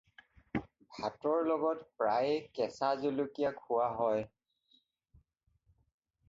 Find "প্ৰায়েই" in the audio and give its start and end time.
1.99-2.39